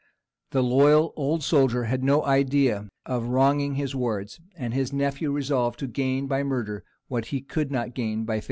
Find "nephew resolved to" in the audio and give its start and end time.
4.91-5.87